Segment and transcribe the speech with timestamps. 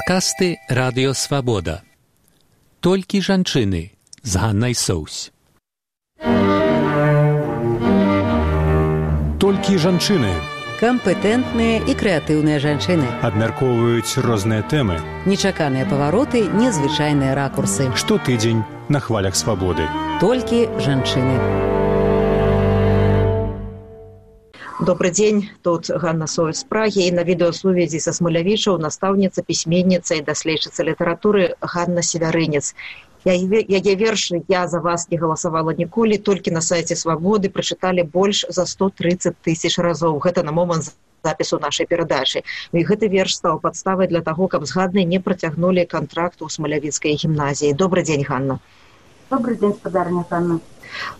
[0.00, 1.82] Падкасты радыёвабода.
[2.80, 3.92] Толькі жанчыны
[4.22, 5.28] з Ганнай Соусь.
[9.36, 10.32] Толькі жанчыны
[10.80, 14.96] кампетэнтныя і крэатыўныя жанчыны абмяркоўваюць розныя тэмы
[15.28, 17.92] нечаканыя павароты незвычайныя ракурсы.
[17.92, 19.84] Штотыдзень на хвалях свабоды
[20.16, 21.69] толькі жанчыны
[24.90, 30.24] Добрый дзень тут Ганна Сой з прагі і на відэасувязі са смалявічаў настаўніца пісьменніца і
[30.28, 31.44] даследчыца літаратуры
[31.74, 32.74] Ганна севярынец
[33.34, 38.66] яе вершы я за вас не галасавала ніколі толькі на сайце свабоды прачыталі больш за
[38.66, 40.90] 130 тысяч разоў гэта на момант
[41.22, 42.42] запісу нашай перадачы
[42.74, 47.78] і гэты верш стаў падставай для таго каб згадны не працягнулі кантракту ў смалявіцкай гімназіі.
[47.78, 48.58] Добрый дзень Ганна
[49.30, 50.60] добрый дзень спадарня Ганна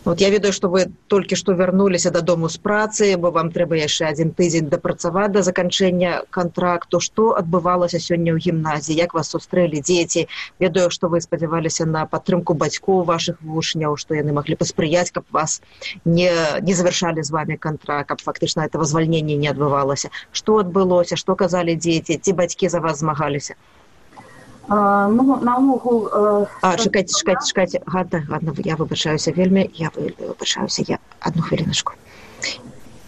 [0.04, 4.08] Вот я ведаю, што вы толькі што вярнуліся дадому з працы, бо вам трэба яшчэ
[4.10, 7.00] адзін тыдзень дапрацаваць да заканчэння кантракту.
[7.00, 10.26] Што адбывалася сёння ў гімназіі, як вас сустрэлі дзеці.
[10.58, 15.62] Ведаю, што вы спадзяваліся на падтрымку бацькоў вашых вучняў, што яны маглі паспрыяць, каб вас
[16.04, 16.34] не,
[16.66, 20.10] не завяршалі з вами кантракт, каб фактычна этого звальнення не адбывалася.
[20.32, 23.54] Што адбылося, што казалі дзеці, ці бацькі за вас змагаліся?
[24.70, 26.08] Ну наогул
[26.62, 31.92] а чакайце чакайце чакайце гадна гадна я выбачаюся вельмі я выбачаюся я одну хвілінашку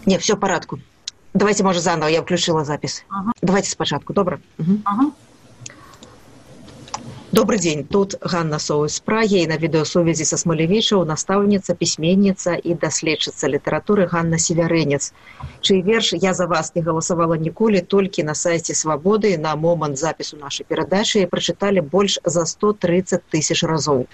[0.05, 0.79] не все парадку
[1.33, 3.31] давайте можа заново я включила запіс ага.
[3.41, 4.39] давайте спачатку добра
[4.83, 5.11] ага.
[7.33, 13.49] Добрый дзень тут Ганна Соу з прагі на відэасувязі са смалявічаў настаўніца пісьменніца і даследчыца
[13.53, 15.07] літаратуры Ганна севярэнец
[15.65, 20.37] чый верш я за вас не галасавала ніколі толькі на сайце свабоды на момант запісу
[20.43, 24.05] нашай перадачы прачыталі больш за 130 тысяч разоў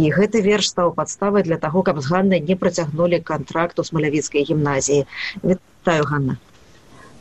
[0.00, 5.04] і гэты верш стаў падставай для таго каб з Ганнай не працягнулі кантракту смалявіцкай гімназіі
[5.44, 6.40] вітаю Ганна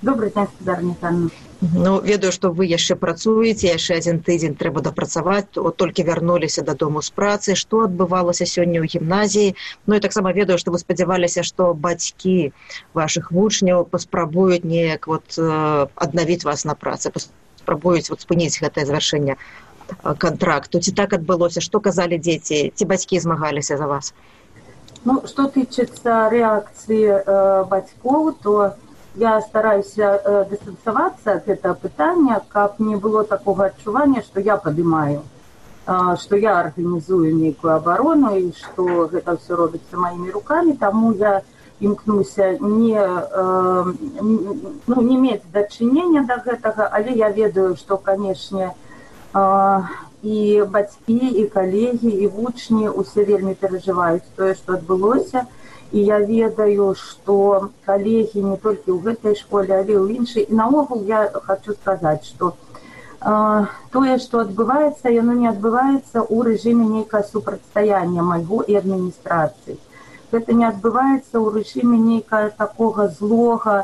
[0.04, 1.30] добрый дзень спадарня Ганна
[1.72, 7.02] Ну ведаю, што вы яшчэ працуеце, яшчэ адзін тыдзень трэба дапрацаваць, от толькі вярнуліся дадому
[7.02, 9.56] з працы, што адбывалася сёння ў гімназіі.
[9.88, 12.52] Ну і таксама ведаю, што вы спадзяваліся, што бацькі
[12.92, 17.16] вашых вучняў паспрабуюць неяк вот, э, аднавіць вас на працы,
[17.64, 19.40] спрабуюць вот, спыніць гэтае завяршэнне
[20.20, 20.84] кантракту.
[20.84, 24.12] Ці так адбылося, што казалі дзеці, ці бацькі змагаліся за вас?
[25.08, 28.76] Ну, што тычыцца рэакцыі э, бацькоў, то
[29.16, 35.22] я стараюсь э, дыстансавацца от этого пытання каб не было такого адчування что я падымаю
[35.86, 41.42] э, что я арганізую нейкую абарону і что гэта все робіцца маімі руками таму я
[41.80, 43.94] імкнуся не э,
[44.88, 48.74] ну, не мець дачынення до гэтага але я ведаю что канешне
[49.34, 49.82] э,
[50.24, 55.46] і бацькі і калегі і вучні усе вельмі перажываюць тое что адбылося.
[55.46, 55.63] і
[55.94, 57.38] і я ведаю што
[57.86, 62.54] калегі не толькі ў гэтай школе але ў іншай і наогул я хочу сказаць что
[63.96, 69.78] тое што адбываецца яно не адбываецца ў рэжыме нейкае супрацьстаяння майго і адміністрацыі
[70.34, 73.78] гэта не адбываецца ў рэжыме нейкае такога злога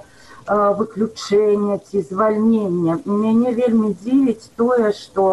[0.81, 5.29] выключэння ці звальнення мяне вельмі дзівіць тое што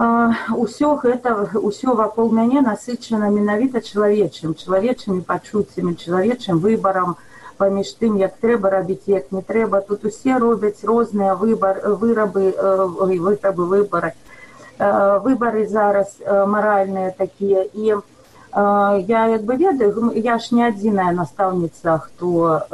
[0.00, 7.16] ўсё гэта ўсё вакол мяне насычана менавіта чалавечым чалавечымі пачуццямі чалавечым выбарам.
[7.60, 9.84] Паміж тым як трэба рабіць як не трэба.
[9.84, 14.12] Тут усе робяць розныя выбар вырабы вырабы выбары.
[14.80, 17.68] Выбары зараз маральныя такія.
[17.74, 18.00] І
[18.56, 22.64] я як бы ведаю я ж не адзіная настаўніца хто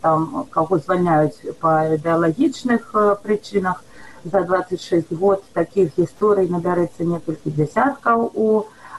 [0.00, 2.94] там каго звальняюць па ідэалагічных
[3.26, 3.82] прычынах
[4.32, 8.48] за 26 год таких гісторый набярэцца некалькі дзясяткаў у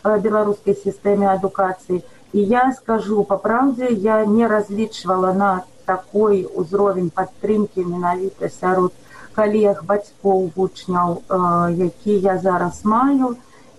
[0.04, 2.04] беларускай сістэме адукацыі
[2.34, 5.52] і я скажу па праўдзе я не разлічвала на
[5.86, 8.94] такой узровень падтрымкі менавіта сярод
[9.38, 11.22] калег бацькоў вучняў
[11.78, 13.36] які я зараз маю.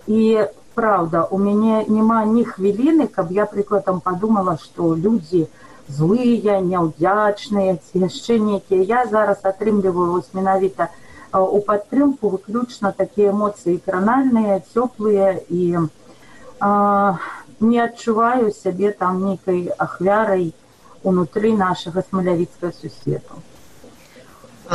[0.07, 5.45] І праўда у мяне няма ні хвіліны каб я прыкладам падумала што людзі
[5.97, 10.87] злыя няўдзячныя ці яшчэ нейкія я зараз атрымліваю вось менавіта
[11.39, 15.87] у падтрымку выключна такія эмоцыі кранальныя цёплыя і
[16.59, 17.17] а,
[17.59, 20.51] не адчуваю сябе там нейкай ахвярай
[21.03, 23.39] унутры нашага смалявіцкага сусвету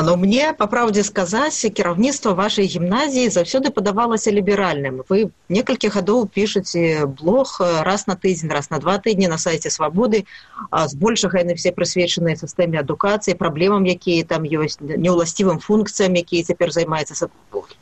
[0.02, 7.08] но мне по праўдзе сказаць кіраўніцтва вашай гімназіі заўсёды падавалася ліберальным вы некалькі гадоў пішаце
[7.20, 10.25] блог раз на тыдзень раз на два тыдні на сайце свабоды
[10.72, 17.32] збольшага яны все прысвечаныя сістэме адукацыі праблемам якія там ёсць неўласцівым функцыям якія цяпер займаецца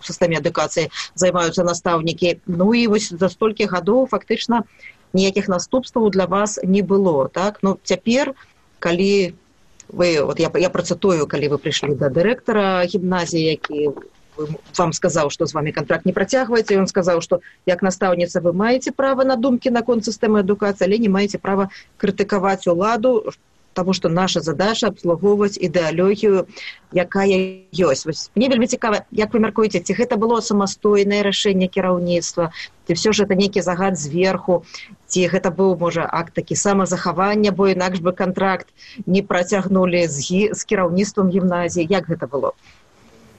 [0.00, 4.62] сістэме адукацыі займаюцца настаўнікі ну і вось за столькі гадоў фактычна
[5.14, 7.58] ніякіх наступстваў для вас не было так?
[7.62, 8.34] Ну цяпер
[8.78, 9.34] калі
[9.88, 13.90] вы вот я, я працатую калі вы прыйшлі да дырэктара гімназіі які
[14.78, 18.90] вам сказаў што з вами контракт не працягваецца ён сказаў што як настаўніца вы маеце
[18.90, 23.30] права на думкі наконт сістэмы адукацыі але не маеце права крытыкаваць уладу
[23.74, 26.46] Таму што наша задача абслугоўваць ідэалогію,
[26.94, 27.38] якая
[27.74, 28.06] ёсць.
[28.06, 32.50] Вось, мне вельмі цікава, як вы мяркуеце, ці гэта было самастойнае рашэнне кіраўніцтва,
[32.86, 34.62] ці ўсё ж это нейкі загад зверху,
[35.10, 38.70] ці гэта быў можа акт такі самазахавання, бо інакш бы кантракт
[39.06, 40.42] не працягнулі з, гі...
[40.54, 42.54] з кіраўніцтвам гімназіі, як гэта было?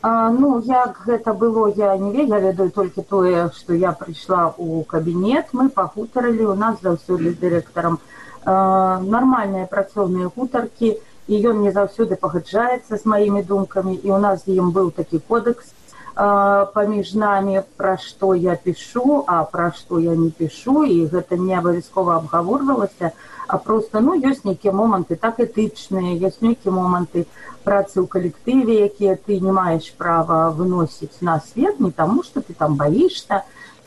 [0.08, 4.54] А, ну як гэта было я не ведаю я ведаю толькі тое што я прыйшла
[4.54, 7.98] ў кабінет мы пагутарылі у нас заўсёды з дырэктарам
[8.46, 10.96] нармальныя працоўныя гутаркі
[11.28, 15.20] і ён не заўсёды пагаджаецца з маімі думкамі і у нас з ім быў такі
[15.20, 15.74] кодекс
[16.16, 21.58] паміж намі пра што я пішу а пра што я не пішу і гэта не
[21.58, 23.12] абавязкова абгаворвалася
[23.48, 27.26] а просто ну ёсць нейкія моманты так этычныя ёсць нейкія моманты
[27.66, 32.54] працы ў калектыве якія ты не маеш права выносіць на свет не таму што ты
[32.54, 33.44] там баішся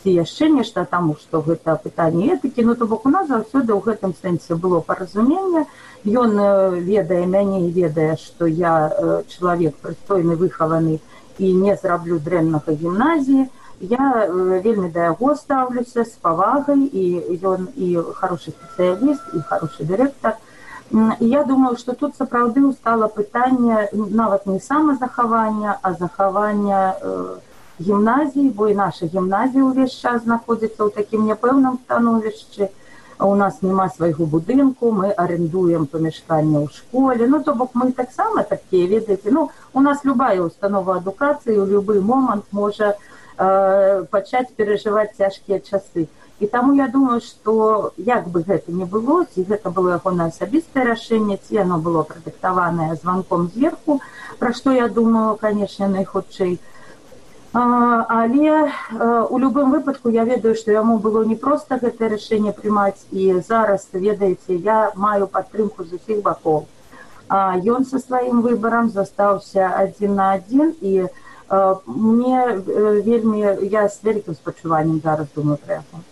[0.08, 3.80] ці яшчэ нешта таму што гэта пытанне этыкі ну то бок у нас заўсёды ў
[3.84, 5.66] гэтым сэнсе было паразуменне
[6.24, 6.32] ён
[6.86, 8.72] ведае мяне і ведае што я
[9.28, 10.96] чалавек прыстойны выхаваны
[11.36, 13.44] і не зраблю дрэннага гімназіі
[13.90, 14.06] я
[14.64, 17.04] вельмі да яго стаўлюся з павагай і
[17.52, 17.88] ён і
[18.22, 20.40] хорошы спецыяліст і хорошы дырэктар
[21.20, 27.36] я думаю што тут сапраўды устала пытанне нават не самазахавання а захавання э,
[27.80, 32.68] гімназіі бо і наша гімназія ўвесь час знаходзіцца ў такім няпэўным становішчы.
[33.18, 37.26] У нас няма свайго будынку мы арендуем памяшканне ў школе.
[37.26, 42.00] Ну то бок мы таксама такія ведаеце ну у нас любая установа адукацыі ў любы
[42.00, 46.08] момант можа э, пачаць перажываць цяжкія часы.
[46.40, 50.86] І таму я думаю што як бы гэта не было ці гэта было ягона асабістае
[50.86, 53.98] рашэнне ці яно было прадыктаванае званком зверху
[54.38, 56.60] пра што я думаю канешне найхутчэй
[57.52, 58.72] але
[59.30, 63.88] у любым выпадку я ведаю што яму было не проста гэтае рашэнне прымаць і зараз
[63.92, 66.66] ведаеце я маю падтрымку з усіх бакоў.
[67.30, 71.08] Ён са сваім выбарам застаўся адзін на адзін і
[71.86, 72.60] мне
[73.08, 73.40] вельмі
[73.72, 76.04] я з вялікім спачуваннем зараз думаю пра яго.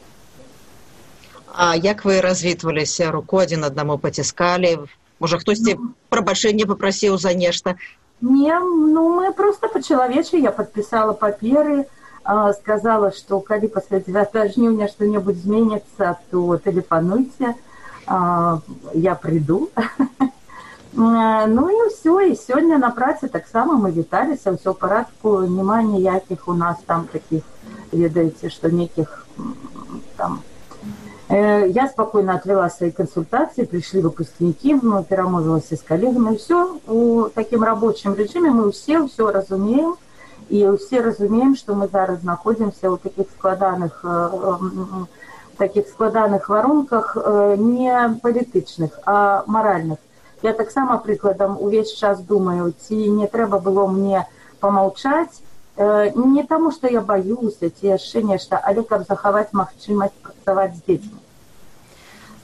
[1.58, 3.10] А як вы развітваліся?
[3.10, 4.88] Руку адзін аднаму паціскалі?
[5.20, 7.76] Можа хтосьці ну, прабачэнне попрасіў за нешта
[8.20, 11.86] Не, ну мы просто по-человече, я подписала паперы,
[12.60, 17.54] сказала, что калі после 9 жніўня что-нибудь изменится, то телефонуйте,
[18.06, 18.58] э,
[18.94, 19.68] я приду.
[21.48, 26.54] Ну і все, і сёння на працы таксама мы віталіся, ўсё парадку, няма ніякіх у
[26.54, 27.44] нас там таких,
[27.92, 29.26] ведаеце, што нейкіх
[30.16, 30.55] там Э,
[31.28, 36.36] я спокойно отвела свои консультации, пришли выпускники, мы перемолвилась с коллегами.
[36.36, 39.96] Все в таким рабочем режиме мы все все разумеем.
[40.48, 44.28] И все разумеем, что мы зараз находимся в таких складаных, э,
[45.56, 49.98] таких складаных воронках э, не политичных, а моральных.
[50.42, 54.26] Я так само прикладом увесь час думаю, ці не треба было мне
[54.60, 55.42] помолчать,
[55.78, 61.20] не таму што я баюся ці яшчэ нешта але каб захаваць магчымасць працаваць з дзецьмі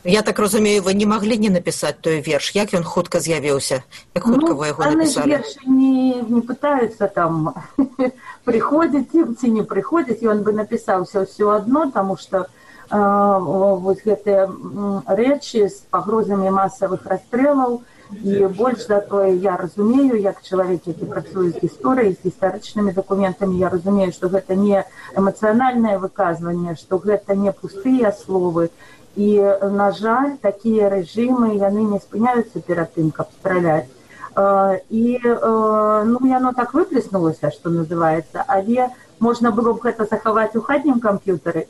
[0.04, 2.50] я так разумею вы не маглі не напісаць той верш.
[2.54, 3.82] Як ён хутка з'явіўся
[4.14, 7.54] як хутка ну, вы яго напісалі не, не пытаются там
[8.44, 12.46] прыходзіць ці не прыходзіць ён бы напісаўся ўсё адно таму што
[12.92, 14.50] вось гэтыя
[15.06, 17.80] рэчы з пагрозамі масавых расстрэлаў
[18.24, 23.58] і больш за тое я разумею як чалавек які працуе з гісторыяй з гістарычнымі дакументамі
[23.58, 24.84] я разумею што гэта не
[25.16, 28.70] эмацыянальнае выказванне што гэта не пустыя словы.
[29.16, 29.28] І
[29.76, 33.88] на жаль такія рэжымы яны не спыняюцца перад тым каб страляць
[34.88, 35.20] і
[36.08, 38.88] ну яно так выплеснулася што называецца але
[39.20, 41.66] можна было б гэта захаваць у хатнім камп'ютары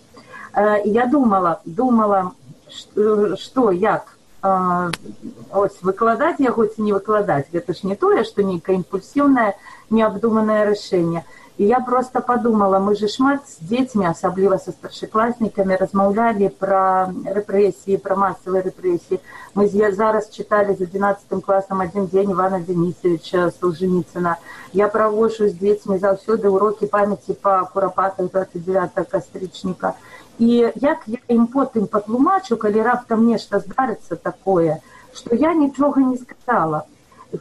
[0.84, 2.30] я думала думала
[2.70, 9.52] што як ось выкладаць яго ці не выкладаць гэта ж не тое што нейкае імпульсіўнае
[9.90, 11.22] неабдуманае рашэнне
[11.58, 18.00] і я просто подумала мы же шмат з дзецьмі асабліва са старшакласнікамі размаўлялі пра рэпрэсіі
[18.02, 19.20] пра масавыя рэпрэсіі
[19.54, 24.34] мы з зараз чыталі з адзінаццатым класам адзін дзень ивана денисовича солженіцына
[24.72, 29.94] я праводжу з дзецьмі заўсёды урокі памяці па курапатах 29 кастрычніка
[30.42, 34.80] і як я ім потым патлумачу калі раптам нешта здарыцца такое
[35.18, 36.86] што я нічога не сказала.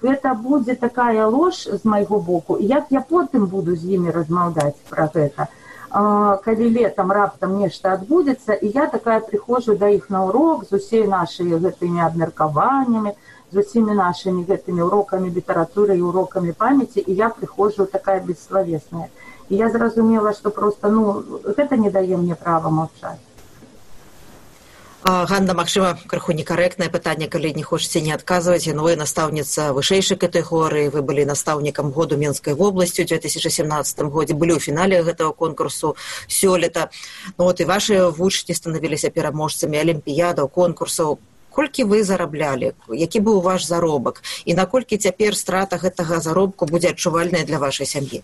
[0.02, 5.08] Гэта будзе такая ложь з майго боку як я потым буду з імі размаўляць пра
[5.16, 5.48] гэта
[5.90, 10.80] а, калі летом раптам нешта адбудзецца і я такая прыходжу да іх на урок з
[10.80, 13.16] усей нашай гэтымі абмеркаваннямі
[13.52, 19.10] з усімі нашымі гэтымі урокамі літаратуры і урокамі памяці і я прыходжу такая бесславесная
[19.52, 21.04] і я зразумела што просто ну
[21.44, 23.20] гэта не дае мне права маўчаць
[25.04, 30.92] Ганна Магчыма крыху некарэктнае пытанне калі не хочаце не адказваць но вы настаўніца вышэйшай катэгорыі
[30.94, 35.96] вы былі настаўнікам году менскай вобласці ў 2017 годзе былі ў фінале гэтага конкурсу
[36.28, 36.88] сёлета
[37.38, 41.20] ну, вот і ваши вучні станавіліся пераможцамі алімпіядаў конкурсаў
[41.52, 42.72] колькі вы зараблялі?
[42.88, 44.24] Які быў ваш заробак?
[44.46, 48.24] І наколькі цяпер страта гэтага заробку будзе адчувальная для вашай сям'і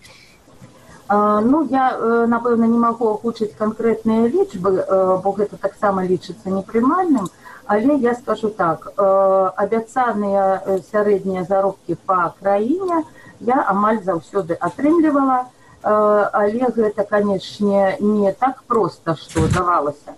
[1.10, 1.84] Ну я
[2.28, 4.72] напэўна не магу агучыць канкрэтныя лічбы,
[5.24, 7.30] бо гэта таксама лічыцца непрымальным,
[7.64, 13.04] але я скажу так абяцаныя сярэднія заробкі па краіне
[13.40, 15.46] я амаль заўсёды атрымлівала,
[15.82, 20.14] але гэта канечне не так проста, што давалася.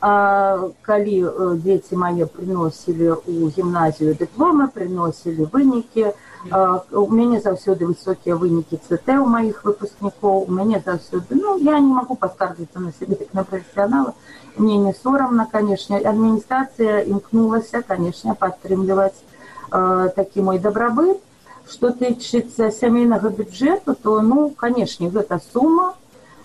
[0.00, 1.16] А, калі
[1.58, 6.12] дзеці мае прыносілі ў гімназію дыпломы, прыносілі вынікі,
[6.50, 11.92] у мяне заўсёды высокія вынікі цт у маіх выпускнікоў у мяне заўсёды ну я не
[11.92, 14.14] могу паскардзіцца на сябе як на прафесіянала
[14.56, 21.20] мне не сорамна канешне адміністрацыя імкнулася канешне падтрымліваць э, такі мой дабрабыт
[21.68, 25.94] што тычыцца сямейнага бюджэту то ну канешне гэта сума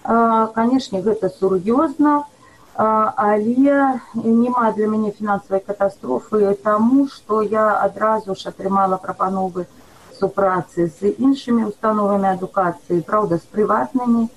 [0.03, 2.23] э, канешне гэта сур'ёзна
[2.75, 9.67] але няма для мяне фінансавай катастрофы таму што я адразу ж атрымала прапановы
[10.23, 14.31] супрацы з іншымі установамі адукацыі праўда з прыватнымі.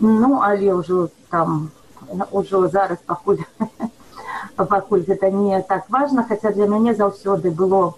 [0.00, 1.72] Ну але ўжо там
[2.28, 3.40] ўжо зараз пакуль
[4.56, 7.96] пакуль гэта не так важна хаця для мяне заўсёды было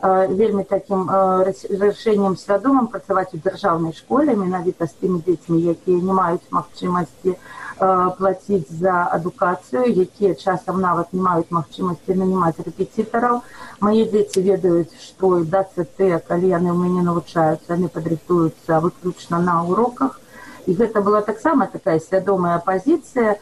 [0.00, 1.50] э, вельмі такім э,
[1.82, 7.36] рашэннем свядомым працаваць у дзяржаўнай школе менавіта з тымі дзецьмі якія не маюць магчымасці э,
[7.78, 13.42] плаціць за адукацыю якія часам нават не маюць магчымасці нанімаць рэпетытараў
[13.80, 19.56] Мае дзеці ведаюць, што да ЦТ, калі яны ў мяне навучаюцца, яны падрыхтуюцца выключна на
[19.68, 20.16] уроках.
[20.64, 23.38] І гэта была таксама такая свядомая пазіцыя э,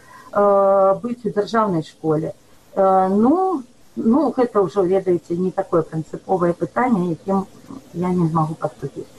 [1.03, 2.35] быць у дзяржаўнай школе.
[2.75, 3.63] Э, ну,
[3.95, 7.47] ну гэта ўжо ведаеце не такое прынцыповае пытанне, якім
[7.95, 9.14] я не змагу паступіць.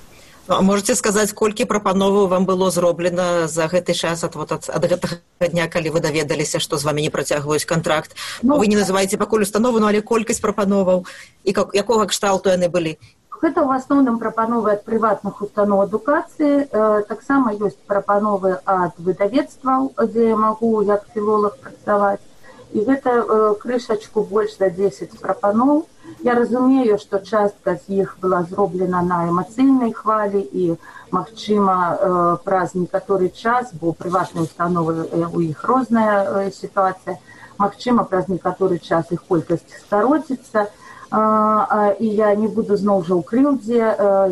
[0.48, 4.84] Ну, можете сказаць колькі прапановаў вам было зроблена за гэты час ад вот ад, ад
[4.86, 9.18] гэтага дня калі вы даведаліся што з вами не працягваюць контракт ну, вы не называеце
[9.18, 11.10] пакуль установу ну, але колькасць прапановаў?
[11.44, 13.02] І как, якога кшталту яны былі?
[13.42, 16.70] Гэта ў асноўным прапановы ад прыватных устаноў адукацыі.
[16.70, 22.22] Э, таксама ёсць прапановы ад выдавецтваў дзе я магу як філолог працаваць.
[22.70, 25.90] І гэта э, крышачку больш за 10 прапаноў
[26.26, 30.78] Я разумею, што частка з іх была зроблена на эмацыйнай хвалі і,
[31.12, 37.18] магчыма, э, праз некаторы час, бо прыватныя установы э, у іх розная э, сітуацыя.
[37.58, 40.68] Магчыма, праз некаторы час іх колькасць староціцца.
[42.00, 43.80] І я не буду зноў жа ў крыўдзе,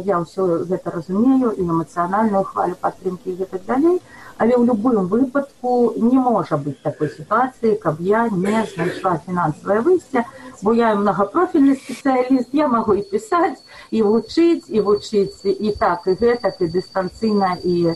[0.03, 4.01] я ўсё гэта разумею і эмацыянальную хвалю падтрымкі і гэтак далей.
[4.43, 10.25] Але ў любым выпадку не можа быць такой сітуацыі, каб я не знайшла фінансавае выйсце,
[10.63, 16.17] бо я многопрофільны спецыяліст я магу і пісаць і вучыць і вучыць і так і
[16.19, 17.95] гэтак і дыстанцыйна і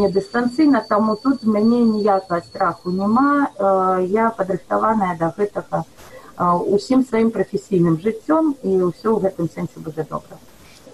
[0.00, 7.04] не дыстанцыйна таму тут мяне ніякага страху няма э, я падрыхтаваная да гэтага э, усім
[7.04, 10.40] сваім прафесійным жыццём і ўсё ў гэтым сэнсе будзе добра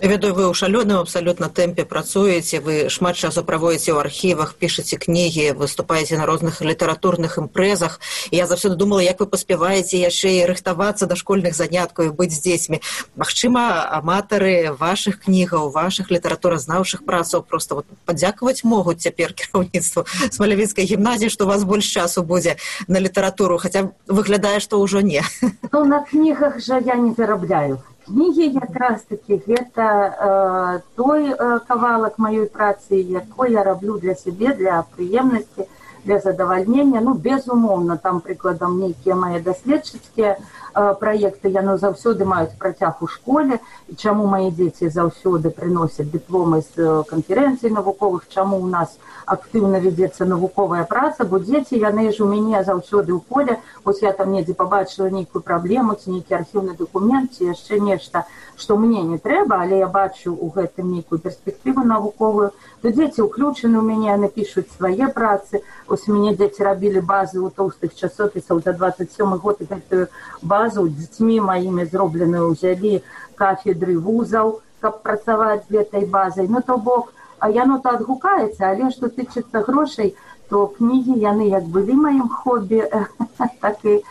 [0.02, 5.54] ведаю вы ў шалёным абсалютна тэмпе працуеце вы шмат часу праводзіце ў архівах пішаце кнігі
[5.54, 8.02] выступаеце на розных літаратурных імпрэзах
[8.34, 12.42] я заўсёды думала як вы паспяваеце яшчэ і рыхтавацца да школьных заняткаў і быць з
[12.42, 12.82] дзецьмі.
[13.14, 20.02] Магчыма аматары вашых кнігаў вашых літаратуразнаўшых працаў просто вот падзякаваць могуць цяпер кіраўніцтву
[20.34, 22.58] смалявіцкай гімназіі што у вас больш часу будзе
[22.90, 25.22] на літаратуру хаця выглядае што ўжо не.
[25.70, 32.18] Ну, на кнігах жа я не зарабляю кнігі якраз такі гэта э, той э, кавалак
[32.18, 35.68] маёй працы якой я раблю для сябе для прыемнасці
[36.04, 40.36] для задавальнення ну безумоўна там прыкладам нейкія мае даследчыцкія
[40.74, 43.58] Э, праекты яно заўсёды маюць працяг у школе
[44.02, 50.24] чаму мае дзеці заўсёды прыносяць дыпломы з э, канферэнцый навуковых чаму у нас актыўна вядзецца
[50.24, 53.60] навуковая праца бо дзеці яны ж у мяне заўсёды ў поле.
[53.84, 58.24] Вось я там недзе пабачыла нейкую праблему ці нейкі архіўны дакумент ці яшчэ нешта
[58.56, 62.52] што мне не трэба але я бачу у гэтым нейкую перспектыву навуковую
[62.82, 67.54] то дзеці ўключаны ў мяне яны пішуць свае працы ось мяне дзеці рабілі базы ў
[67.54, 69.62] тоўстых часопісаў за 27 год.
[69.62, 70.04] І гэтую
[70.42, 73.02] базу дзецьмі маімі зробленую ўзялі
[73.38, 78.90] кафедры вузаў каб працаваць з гэтай базай ну то бок а яно то адгукаецца але
[78.94, 80.14] што тычыцца грошай
[80.50, 82.82] то кнігі яны як былі маім хобі
[83.62, 84.02] так і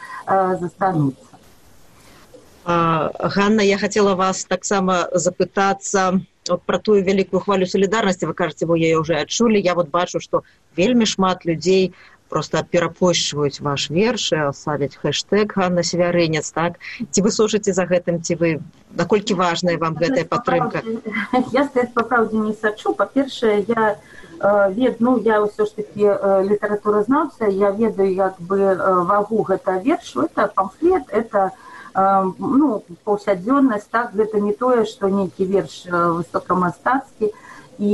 [0.64, 1.28] застануцца
[3.36, 8.82] Ганна я хацела вас таксама запытацца вот про тую вялікую хвалю салідарнасці вы кажаце вы
[8.82, 10.44] яе уже адчулі я вот бачу что
[10.78, 11.94] вельмі шмат людзей
[12.32, 16.80] просто перапошчваюць ваш верш ставяць хэштег на севярынец так?
[17.12, 18.60] Ці вы слушаце за гэтым ці вы
[18.96, 20.82] наколькі важная вам гэтая падтрымка?
[21.60, 24.00] я стаць па праўдзе не сачу па-першае я
[24.74, 26.08] вед ну я ўсё ж таки
[26.50, 31.52] літаратуразнаўца я ведаю як бы вагу гэта вершу это памфлет это
[31.96, 37.32] ну паўсядзённасць так гэта не тое што нейкі верш высокамастацкі
[37.80, 37.92] і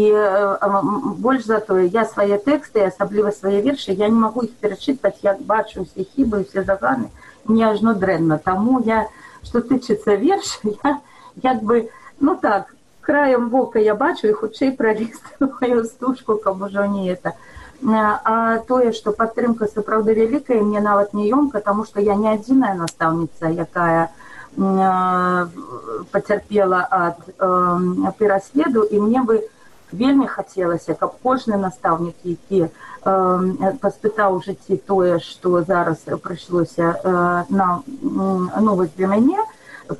[1.17, 5.41] больш за тое я свае тэксты асабліва свае вершы я не магу іх перачытваць як
[5.41, 7.09] бачу усе хібы усе заганы.
[7.45, 9.07] Мне ажно дрэнна таму я
[9.43, 11.01] што тычыцца верш я
[11.41, 11.89] як бы
[12.19, 17.29] ну так краем вока я бачу і хутчэй пралістую стужку каб ужо не это.
[17.29, 22.73] а тое што падтрымка сапраўды вялікая мне нават не ёмка таму што я не адзіная
[22.73, 24.09] настаўніца якая
[26.11, 27.21] пацярпела ад
[28.17, 29.43] пераследу і мне бы
[29.91, 32.67] вельмі хацелася каб кожны настаўнік які
[33.03, 36.97] паспытаў у жыцці тое што зараз прыйшлося
[37.49, 37.83] на
[38.59, 39.37] новасць для мяне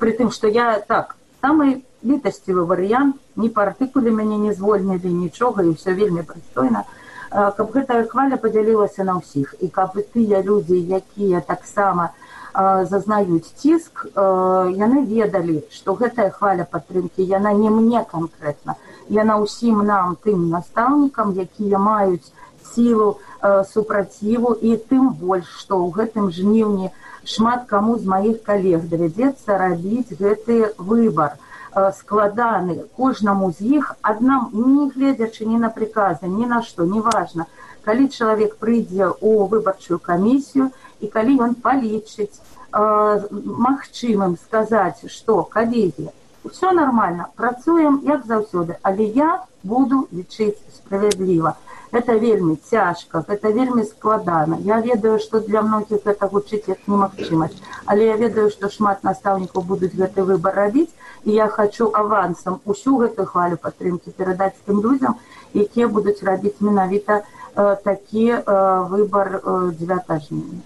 [0.00, 5.62] при тым што я так самый літасцівы варыянт не па артыкуле мяне не звольнілі нічога
[5.62, 6.84] і ўсё вельмі прыстойна
[7.30, 9.54] каб гэтая хваля падзялілася на ўсіх.
[9.60, 12.10] І каб тыя людзі якія таксама
[12.90, 18.74] зазнаюць ціск яны ведалі што гэтая хваля падтрымкі яна не мне канкрэтна.
[19.08, 22.32] Яна ўсім нам тым настаўнікам якія маюць
[22.74, 23.18] сілу
[23.72, 26.90] супраціву і тым больш што ў гэтым жніўні
[27.24, 31.36] шмат каму з маіх калег давядзецца рабіць гэты выбар
[31.96, 32.84] складаны.
[32.96, 37.46] Кожнаму з іх аднам не гледзячы ні на прыказы ні на што неважна.
[37.84, 40.70] Калі чалавек прыйдзе ў выбарчую камісію
[41.00, 42.80] і калі ён палічыць э,
[43.68, 46.10] магчымым сказаць што калегі
[46.44, 51.54] все нормально працуем як заўсёды але я буду лічыць справядліва
[51.92, 54.58] это вельмі цяжка это вельмі складана.
[54.60, 59.62] Я ведаю што для многіх гэта гучыць як немагчымасць але я ведаю што шмат настаўнікаў
[59.62, 60.90] будуць гэты выбор рабіць
[61.24, 65.16] і я хочу авансам усю гэтую хвалю падтрымкі перадаць тым людзям
[65.54, 68.42] якія будуць рабіць менавіта э, такі э,
[68.88, 70.62] выбор э, 9 жніўня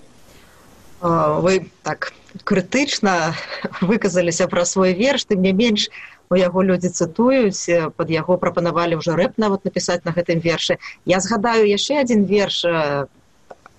[1.03, 2.13] вы так
[2.45, 3.35] крытычна
[3.81, 5.89] выказаліся пра свой верш ты мне менш
[6.33, 10.79] у яго людзі цытуюць под яго прапанавалі ўжо рэп нават напісаць на гэтым вершы.
[11.05, 12.65] Я згадаю яшчэ адзін верш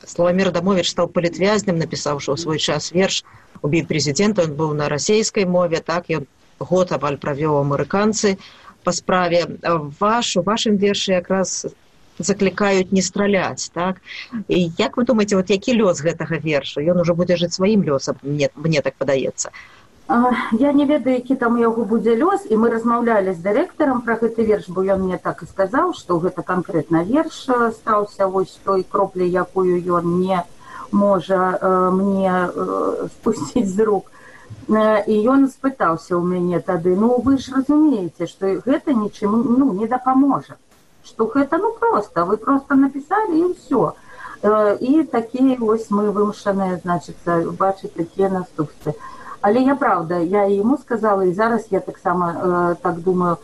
[0.06, 3.24] славамир дамович стаў палітвязням напісаўшы ў свой час верш
[3.64, 6.28] убіт прэзідэнта он быў на расійскай мове так ён
[6.60, 8.38] год аваль правёў амерыканцы
[8.84, 9.48] па справе.
[10.00, 11.66] Ваш у вашым вершы якраз
[12.20, 14.02] заклікаюць не страляць так?
[14.48, 16.82] І як вы думаете вот які лёс гэтага вершу?
[16.82, 19.50] Ён уже будзе жыць сваім лёсам мне мне так падаецца.
[20.52, 24.44] Я не ведаю які там яго будзе лёс і мы размаўлялі з дырэктарам про гэты
[24.44, 27.48] верш бо ён мне так і сказаў што гэта канкрэтна верш
[27.78, 30.44] стаўся вось той кроплі якую ён не
[30.92, 31.58] можа
[31.92, 32.50] мне
[33.16, 34.12] спусціць з рук.
[34.68, 39.88] І ён спытаўся ў мяне тады ну вы ж разумееце што гэта нічым ну не
[39.88, 40.60] дапаможа
[41.04, 43.94] што гэта ну просто вы просто напісалі і ўсё
[44.44, 48.96] і такія вось мы вымушаныя значыцца бачыць такія наступствы
[49.42, 53.38] але я праўда я ему сказала і зараз я таксама э, так думаю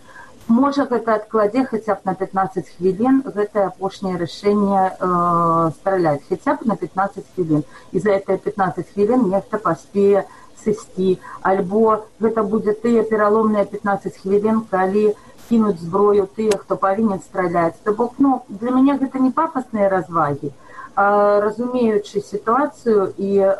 [0.48, 6.66] можа гэта адкладзе хаця б на 15 хвілін гэтае апошняе рашэнне э, страляць хаця б
[6.66, 10.26] на 15 хвілін і за это 15 хвілін нехта паспее
[10.64, 15.16] сысці альбо гэта будзе тыя пераломныя 15 хвілін калі
[15.50, 20.52] кінуць зброю тыя хто павінен страляць то бок ну для мяне гэта не пафасныя развагі
[21.00, 23.54] разумеючы сітуацыю і э,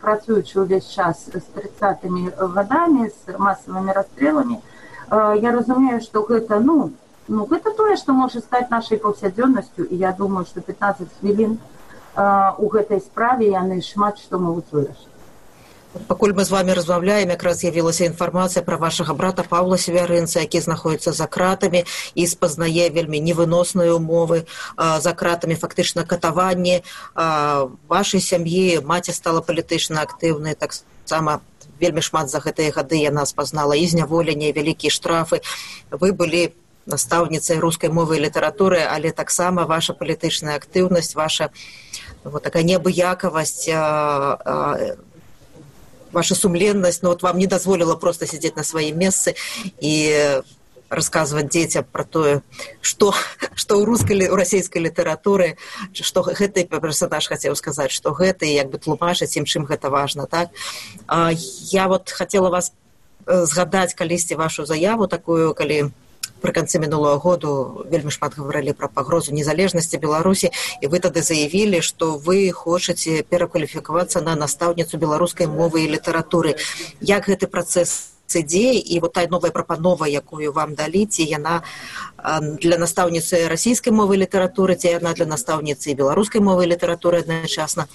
[0.00, 6.92] працуючы ўвесь час з тридцатымі гадамі з масавымі расстрэлами э, я разумею што гэта ну
[7.28, 12.52] ну гэта тое што можа стаць нашай паўсядзённасцю і я думаю што 15 хвілін э,
[12.58, 15.13] у гэтай справе яны шмат што могуць вырашыць
[16.08, 21.12] пакуль мы з вами размаўляем якраз з'явілася інфармацыя пра вашага брата павла севярынца які знаходіцца
[21.12, 24.44] за кратамі і спазнае вельмі невыносныя умовы
[24.76, 26.82] за кратамі фактычна катаванні
[27.88, 31.40] вашай сям'і маці стала палітычна актыўнай таксама
[31.80, 35.40] вельмі шмат за гэтыя гады яна спазнала і зняволенне вялікія штрафы.
[35.90, 36.54] Вы былі
[36.86, 41.50] настаўніцай рускай мовы і літаратуры але таксама ваша палітычная актыўнасць ваша
[42.24, 43.68] вот такая неабыякавасць
[46.14, 49.34] ваша сумленнасць но вот вам не дазволіла просто сидзець на сваім месцы
[49.80, 50.42] і
[50.94, 52.42] рассказывать дзецям про тое
[52.80, 53.14] что
[53.54, 55.56] что у рускай у расійскай літаратуры
[55.92, 60.50] что гэты персонаж хацеў сказаць что гэты як бы тлумачыць ім чым гэта важно так?
[61.72, 62.72] Я вот хотела вас
[63.26, 65.90] згадаць калісьці вашу заяву такую калі
[66.40, 67.50] пры канцы мінулого году
[67.90, 74.20] вельмі шмат гаварылі пра пагрозу незалежнасці беларусі і вы тады заявілі што вы хочаце перакваліфікавацца
[74.20, 76.56] на настаўніцу беларускай мовы і літаратуры.
[77.00, 81.62] Як гэты працэс ідзе і вот та новая прапанова якую вам далі ці яна
[82.58, 87.86] для настаўніцы расійскай мовы літаратуры ці яна для настаўніцы беларускай мовы літаратуры адначасна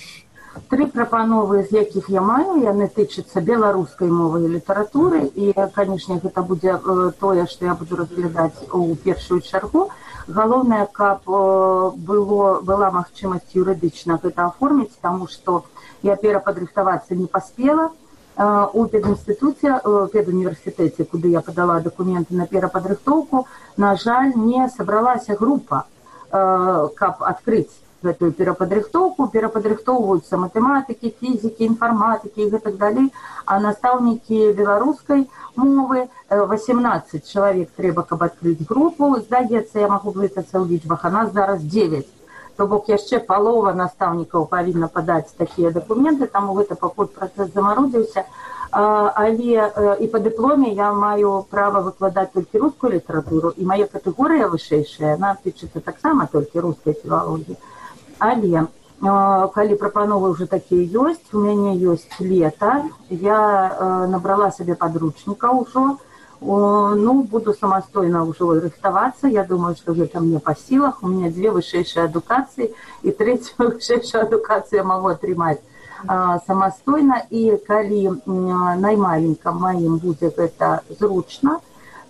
[0.70, 6.42] Тры прапановы, з якіх я маю, яны тычацца беларускай мовы і літаратуры і, канешне, гэта
[6.42, 6.78] будзе
[7.22, 9.90] тое, што я буду разглядаць у першую чаргу.
[10.28, 15.66] Галоўнае, каб было, была магчымасць юрыдычна гэта аформіць, таму што
[16.02, 17.90] я перападрыхтавацца не паспела.
[18.40, 19.82] У педінстытуце
[20.14, 23.46] педуніверсітэце, куды я падала дакументы на перападрыхтоўку,
[23.78, 25.86] на жаль, не сабралася група,
[26.32, 33.10] каб адкрыць гэтую перападрыхтоўку перападрыхтоўваюцца матэматыкі фізікі інфарматыкі і гэтак далей
[33.46, 40.66] а настаўнікі беларускай мовы 18 чалавек трэба каб адкрыць групу здаецца я магу блытацца ў
[40.76, 42.16] лічбах а нас зараз 9
[42.60, 46.28] то бок яшчэ палова настаўнікаў павінна падаць такія дакументы.
[46.34, 48.26] Таму гэта пакуль працэс замарудзіўся.
[48.72, 49.70] Але
[50.04, 53.54] і па дыпломе я маю права выкладаць толькі рускую літаратуру.
[53.56, 57.58] І мае катэгорыя вышэйшая на тычыцца таксама толькі рускай філалогіі
[58.20, 58.68] але
[59.56, 63.40] калі прапановы ўжо такія ёсць у мяне ёсць лета я
[64.12, 65.98] набрала сабе подручніка ўжо.
[66.42, 69.28] Ну буду самастойна ўжо рыхтавацца.
[69.28, 71.04] Я думаю что гэта мне па сілах.
[71.04, 75.64] У меня дзве вышэйшыя адукацыі і трэця вышэйшая адукацыя магу атрымаць
[76.48, 77.24] самастойна.
[77.32, 81.60] І калі наймаленька маім будзе гэта зручна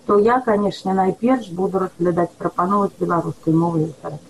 [0.06, 4.29] то я канешне найперш буду разглядаць прапановаць беларускай мовы літаратуры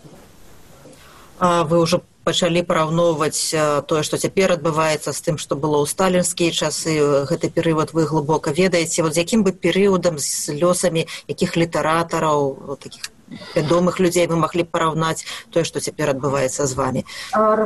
[1.40, 3.54] вы ўжо пачалі параўноўваць
[3.88, 7.00] тое што цяпер адбываецца з тым што было ў сталінскія часы.
[7.24, 9.02] Гэты перыяд вы глыбока ведаеце.
[9.02, 13.08] Вот з якім бы перыядам з лёсамі якіх літаратараў таких
[13.54, 15.24] вядомых людзей вы маглі параўнаць
[15.54, 17.04] тое што цяпер адбываецца з вами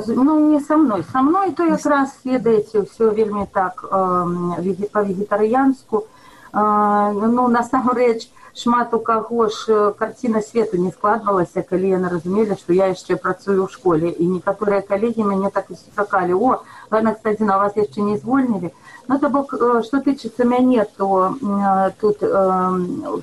[0.07, 1.05] ну не са мной.
[1.11, 6.07] Са мной то якраз ведаеце ўсё вельмі так па вегетарыянску
[6.55, 12.91] ну насамрэч шмат у каго ж карціна свету не складвалася калі яны разумелі што я
[12.95, 14.11] яшчэ працую ў школе.
[14.11, 18.71] І некаторыя калегі мяне так і сустракалі о ладно кстати на вас яшчэ не звольнілі
[19.09, 21.35] ну то бок што тычыцца мяне то
[22.01, 22.23] тут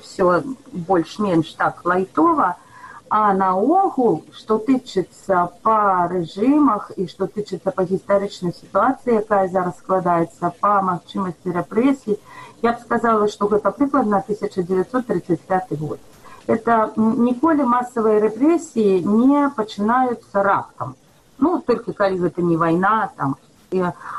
[0.02, 0.42] все
[0.72, 2.71] больш-менш так лайтова а
[3.12, 10.80] наогул што тычыцца па рэжымах і што тычыцца па гістарычнай сітуацыі якая зараз складаецца па
[10.86, 12.16] магчымасці рэпрэсій
[12.62, 15.98] я б сказала, что гэта прыкладна 1935 год.
[16.46, 20.94] Это ніколі масавыя рэпрэсіі не пачынаюцца раптам.
[21.38, 23.36] Ну толькі калі гэта не вайна там.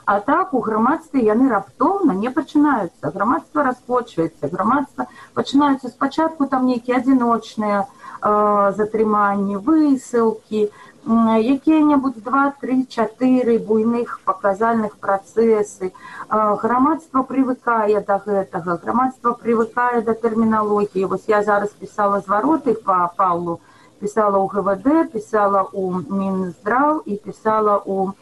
[0.06, 3.12] А так у грамадстве яны раптоўна не пачынаюцца.
[3.13, 10.70] Грамадства распочваецца, грамадства пачынаюцца спачатку там нейкія адзіночныя э, затрыманні, высылкі,
[11.06, 15.92] якія-небудзь два три чатыры буйных паказальных працэсы
[16.30, 23.60] грамадства прывыкае да гэтага грамадства прывыкае да тэрміналогіі вось я зараз пісала звароты па паўлу
[24.00, 28.14] пісала ў гвд пісала у мінздраў і пісала у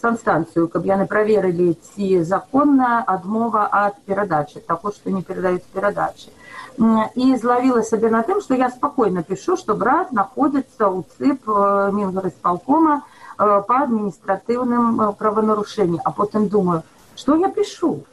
[0.00, 4.64] санстанцыю каб яны праверылі ці законная адмова ад перадачы.
[4.64, 6.32] Таго што не перадаюць перадачы
[7.14, 11.90] и зловила себе на тем, что я спокойно пишу, что брат находится у ЦИП э,
[11.92, 13.04] Мингорисполкома
[13.38, 16.00] э, по административным э, правонарушениям.
[16.04, 16.82] А потом думаю,
[17.16, 18.04] что я пишу?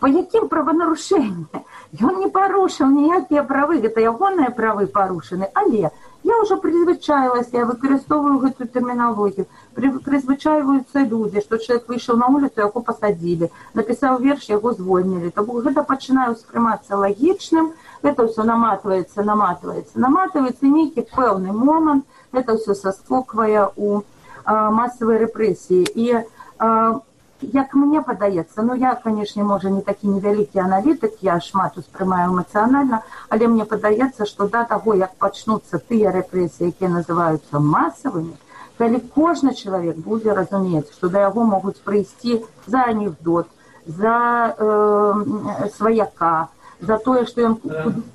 [0.00, 1.48] По яким правонарушениям?
[2.00, 5.90] Ён не парушыў ніякія правы, гэта ягоныя правы парушаны, але
[6.22, 9.46] я ўжо прызвычаілася, я выкарыстоўваю гэтую тэрміналогію.
[9.74, 15.32] Прызвычайваюцца людзі, што чалавек выйшаў на вуліцу, яго пасадзілі, напісаў верш, яго звольнілі.
[15.34, 22.73] То гэта пачынаю ўспрымацца лагічным, это все наматывается, наматывается, наматывается нейкі пэўны момант, это все
[22.73, 24.01] саскоквае у
[24.43, 25.85] а, масавай рэпрэсіі.
[25.95, 26.23] І
[26.59, 26.99] а,
[27.41, 33.01] як мне падаецца, ну я, канешне, можа не такі невялікі аналітык, я шмат успрымаю эмацыянальна,
[33.29, 38.35] але мне падаецца, што да таго, як пачнуцца тыя рэпрэсіі, якія называюцца масавымі,
[38.77, 43.47] калі кожны чалавек будзе разумець, што да яго могуць прыйсці за анекдот,
[43.85, 46.49] за э, сваяка,
[46.80, 47.54] за тое што ён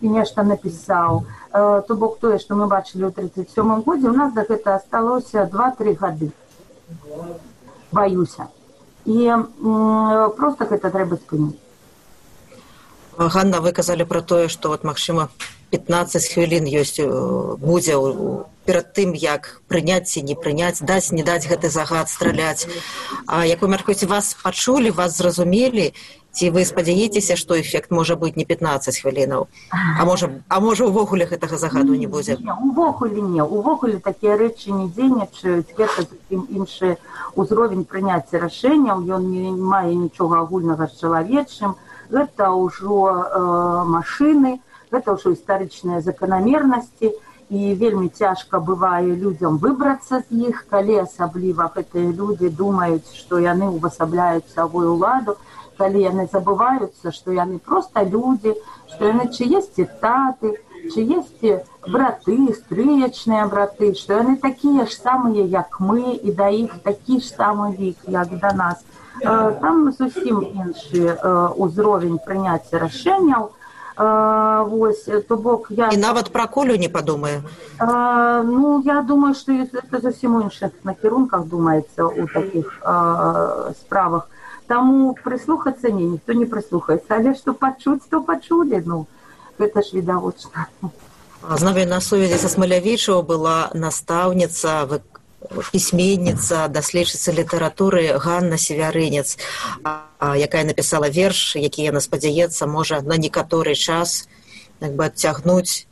[0.02, 1.26] нешта напісаў.
[1.52, 5.46] То бок тое што мы бачылі ў тридцать сёмым годзе у нас да гэта асталося
[5.46, 6.32] два три гады.
[7.92, 8.48] Баюся.
[9.06, 9.32] І
[10.38, 11.60] просто гэта трэба спыніць.
[13.18, 15.30] Ганна вы казалі пра тое што вот магчыма
[15.72, 17.00] 15 хвілін ёсць
[17.62, 17.96] будзе
[18.66, 22.68] перад тым як прыняць ці не прыняць даць не даць гэты загад страляць.
[23.28, 25.94] А як вы мяркуеце вас пачулі вас зразумелі
[26.36, 29.48] ці вы спадзяецеся што эфект можа быць не 15 хвілінаў?
[29.72, 32.38] А можа а можа увогуле гэтага загаду не будзе?
[32.42, 35.72] Увогуле не увогуле такія рэчы не дзейнічаюць.
[35.78, 36.98] Гэта зусім іншы
[37.38, 39.06] ўзровень прыняцця рашэнняў.
[39.06, 41.78] Ён не мае нічога агульнага з чалавечым.
[42.10, 43.40] Гэта ўжо э,
[43.86, 44.60] машыны
[44.96, 47.14] гэта ўжо гістарычныя заканамернасці
[47.50, 53.70] і вельмі цяжка бывае людзям выбрацца з іх калі асабліва гэтыя людзі думаюць што яны
[53.76, 55.38] ўвасабляюць савой уладу
[55.78, 58.56] калі яны забываюцца што яны проста людзі
[58.94, 60.56] што яны чыесьці таты
[60.94, 61.46] чи есть
[61.88, 67.30] браты стрыечныя браты што яны такія ж самыя як мы і да іх такі ж
[67.30, 68.84] самы вік як да нас.
[69.22, 71.16] Там зусім іншы
[71.58, 73.52] ўзровень прыняцця рашэнняў
[73.98, 77.44] вось то бок я і нават пра колю не падумаю
[77.80, 82.82] ну я думаю что это зусім іншых накірунках думаецца у таких
[83.80, 84.28] справах.
[84.68, 89.06] Таму прыслухацца не ніхто не прыслухаецца але што пачуць то пачулі ну
[89.60, 90.68] гэта ж відавочна
[91.56, 94.90] знаю на сувязі са смалявічаў была настаўніца
[95.72, 99.38] пісьменніца даследчыца літаратуры Ганна севярынец
[100.22, 104.28] якая напісала верш які яна спадзяецца можа на некаторы час
[104.82, 105.88] як бы адцягнуць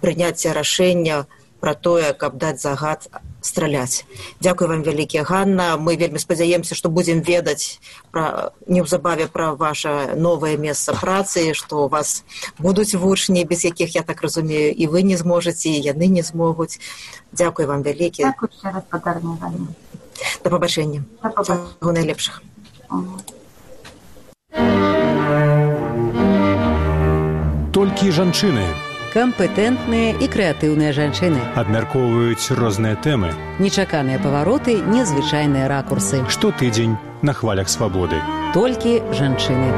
[0.00, 1.26] прыняцце рашэння
[1.60, 3.08] пра тое каб даць загад
[3.46, 4.04] страляць
[4.42, 7.78] дзякуй вам вялікі Ганна мы вельмі спадзяемся што будзем ведаць
[8.10, 12.24] пра неўзабаве пра ваше новае месца працы што у вас
[12.58, 16.78] будуць вучні без якіх я так разумею і вы не зможаце яны не змогуць.
[17.32, 18.24] Дзякуй вам вялікі.
[20.44, 21.04] Да пабачэння
[21.82, 22.42] найлепшых
[27.76, 28.64] толькі жанчыны
[29.16, 31.40] кампетэнтныя і крэатыўныя жанчыны.
[31.56, 33.32] Абмяркоўваюць розныя тэмы.
[33.56, 36.20] Нечаканыя павароты незвычайныя ракурсы.
[36.28, 38.20] Штотыдзень на хвалях свабоды.
[38.52, 39.72] Толькі жанчыны.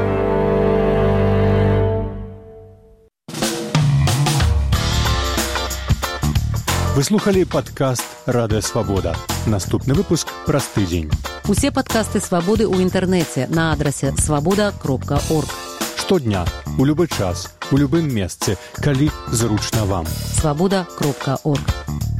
[6.99, 9.15] Выслухалі падкаст радыё свабода
[9.47, 11.07] наступны выпуск праз тыдзень.
[11.47, 15.47] Усе падкасты свабоды ў інтэрнэце на адрасе свабода кропка орг.
[15.95, 16.43] Штодня
[16.75, 20.07] у любы час у любым месцы калі зручна вам.
[20.07, 21.61] Свабода кропка орг.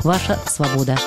[0.04, 0.98] Ваша свабода